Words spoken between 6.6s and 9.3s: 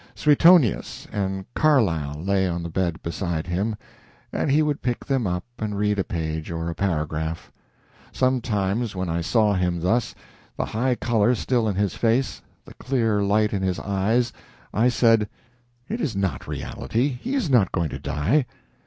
a paragraph. Sometimes when I